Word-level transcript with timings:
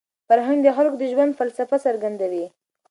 فرهنګ 0.27 0.59
د 0.63 0.69
خلکو 0.77 0.95
د 1.01 1.03
ژوند 1.11 1.37
فلسفه 1.39 1.75
څرګندوي. 1.85 2.45